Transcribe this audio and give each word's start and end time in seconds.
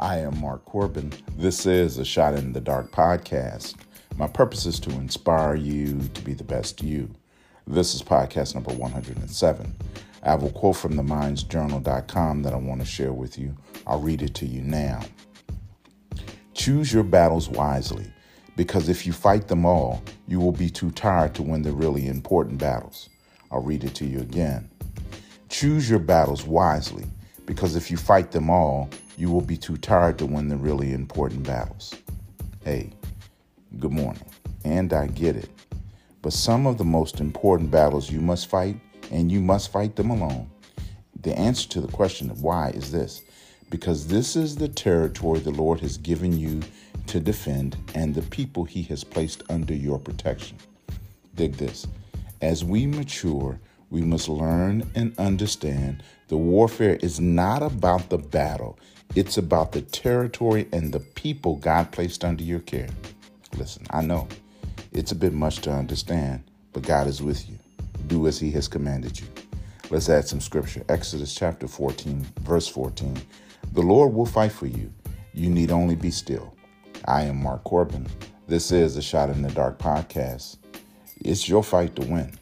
I 0.00 0.18
am 0.18 0.40
Mark 0.40 0.64
Corbin. 0.64 1.12
This 1.36 1.66
is 1.66 1.98
a 1.98 2.04
Shot 2.04 2.34
in 2.34 2.52
the 2.52 2.60
Dark 2.60 2.92
podcast. 2.92 3.74
My 4.16 4.28
purpose 4.28 4.64
is 4.64 4.78
to 4.80 4.90
inspire 4.90 5.56
you 5.56 6.08
to 6.14 6.22
be 6.22 6.34
the 6.34 6.44
best 6.44 6.84
you. 6.84 7.10
This 7.66 7.96
is 7.96 8.02
podcast 8.02 8.54
number 8.54 8.72
107. 8.72 9.74
I 10.22 10.30
have 10.30 10.44
a 10.44 10.50
quote 10.50 10.76
from 10.76 10.94
the 10.94 11.02
mindsjournal.com 11.02 12.42
that 12.44 12.52
I 12.52 12.56
want 12.56 12.80
to 12.80 12.86
share 12.86 13.12
with 13.12 13.40
you. 13.40 13.56
I'll 13.88 14.00
read 14.00 14.22
it 14.22 14.34
to 14.36 14.46
you 14.46 14.62
now. 14.62 15.00
Choose 16.54 16.92
your 16.92 17.02
battles 17.02 17.48
wisely, 17.48 18.06
because 18.54 18.88
if 18.88 19.04
you 19.04 19.12
fight 19.12 19.48
them 19.48 19.66
all, 19.66 20.04
you 20.28 20.38
will 20.38 20.52
be 20.52 20.70
too 20.70 20.92
tired 20.92 21.34
to 21.34 21.42
win 21.42 21.62
the 21.62 21.72
really 21.72 22.06
important 22.06 22.58
battles. 22.58 23.08
I'll 23.50 23.62
read 23.62 23.82
it 23.82 23.96
to 23.96 24.06
you 24.06 24.20
again. 24.20 24.70
Choose 25.48 25.90
your 25.90 25.98
battles 25.98 26.44
wisely, 26.44 27.06
because 27.48 27.76
if 27.76 27.90
you 27.90 27.96
fight 27.96 28.30
them 28.30 28.50
all, 28.50 28.90
you 29.16 29.30
will 29.30 29.40
be 29.40 29.56
too 29.56 29.78
tired 29.78 30.18
to 30.18 30.26
win 30.26 30.48
the 30.48 30.56
really 30.56 30.92
important 30.92 31.44
battles. 31.44 31.94
Hey, 32.62 32.90
good 33.78 33.90
morning. 33.90 34.22
And 34.66 34.92
I 34.92 35.06
get 35.06 35.34
it. 35.34 35.48
But 36.20 36.34
some 36.34 36.66
of 36.66 36.76
the 36.76 36.84
most 36.84 37.20
important 37.20 37.70
battles 37.70 38.10
you 38.10 38.20
must 38.20 38.48
fight, 38.48 38.76
and 39.10 39.32
you 39.32 39.40
must 39.40 39.72
fight 39.72 39.96
them 39.96 40.10
alone. 40.10 40.50
The 41.22 41.36
answer 41.38 41.66
to 41.70 41.80
the 41.80 41.88
question 41.88 42.30
of 42.30 42.42
why 42.42 42.68
is 42.68 42.92
this 42.92 43.22
because 43.70 44.06
this 44.06 44.36
is 44.36 44.54
the 44.54 44.68
territory 44.68 45.40
the 45.40 45.50
Lord 45.50 45.80
has 45.80 45.96
given 45.96 46.38
you 46.38 46.60
to 47.06 47.18
defend 47.18 47.78
and 47.94 48.14
the 48.14 48.22
people 48.22 48.64
he 48.64 48.82
has 48.84 49.04
placed 49.04 49.42
under 49.48 49.74
your 49.74 49.98
protection. 49.98 50.58
Dig 51.34 51.54
this. 51.54 51.86
As 52.42 52.62
we 52.62 52.86
mature, 52.86 53.58
we 53.90 54.02
must 54.02 54.28
learn 54.28 54.88
and 54.94 55.18
understand 55.18 56.02
the 56.28 56.36
warfare 56.36 56.98
is 57.00 57.20
not 57.20 57.62
about 57.62 58.10
the 58.10 58.18
battle, 58.18 58.78
it's 59.14 59.38
about 59.38 59.72
the 59.72 59.80
territory 59.80 60.68
and 60.72 60.92
the 60.92 61.00
people 61.00 61.56
God 61.56 61.90
placed 61.90 62.24
under 62.24 62.44
your 62.44 62.60
care. 62.60 62.90
Listen, 63.56 63.86
I 63.90 64.02
know 64.02 64.28
it's 64.92 65.12
a 65.12 65.16
bit 65.16 65.32
much 65.32 65.58
to 65.62 65.72
understand, 65.72 66.44
but 66.72 66.82
God 66.82 67.06
is 67.06 67.22
with 67.22 67.48
you. 67.48 67.58
Do 68.06 68.26
as 68.26 68.38
He 68.38 68.50
has 68.52 68.68
commanded 68.68 69.18
you. 69.18 69.26
Let's 69.90 70.10
add 70.10 70.28
some 70.28 70.40
scripture. 70.40 70.84
Exodus 70.90 71.34
chapter 71.34 71.66
14, 71.66 72.26
verse 72.40 72.68
14. 72.68 73.16
The 73.72 73.80
Lord 73.80 74.12
will 74.12 74.26
fight 74.26 74.52
for 74.52 74.66
you. 74.66 74.92
You 75.32 75.48
need 75.48 75.70
only 75.70 75.96
be 75.96 76.10
still. 76.10 76.54
I 77.06 77.22
am 77.22 77.42
Mark 77.42 77.64
Corbin. 77.64 78.06
This 78.46 78.70
is 78.70 78.96
a 78.96 79.02
Shot 79.02 79.30
in 79.30 79.40
the 79.40 79.50
Dark 79.50 79.78
podcast. 79.78 80.58
It's 81.24 81.48
your 81.48 81.62
fight 81.62 81.96
to 81.96 82.02
win. 82.02 82.38